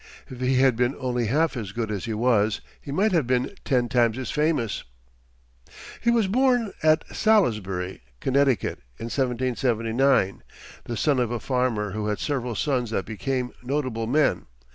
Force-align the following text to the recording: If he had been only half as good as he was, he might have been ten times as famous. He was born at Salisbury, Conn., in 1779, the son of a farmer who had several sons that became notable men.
If 0.31 0.39
he 0.41 0.55
had 0.55 0.75
been 0.75 0.95
only 0.97 1.27
half 1.27 1.55
as 1.55 1.73
good 1.73 1.91
as 1.91 2.05
he 2.05 2.13
was, 2.15 2.59
he 2.81 2.91
might 2.91 3.11
have 3.11 3.27
been 3.27 3.53
ten 3.63 3.87
times 3.87 4.17
as 4.17 4.31
famous. 4.31 4.83
He 6.01 6.09
was 6.09 6.25
born 6.27 6.73
at 6.81 7.03
Salisbury, 7.15 8.01
Conn., 8.19 8.35
in 8.35 8.47
1779, 8.47 10.41
the 10.85 10.97
son 10.97 11.19
of 11.19 11.29
a 11.29 11.39
farmer 11.39 11.91
who 11.91 12.07
had 12.07 12.17
several 12.17 12.55
sons 12.55 12.89
that 12.89 13.05
became 13.05 13.51
notable 13.63 14.07
men. 14.07 14.47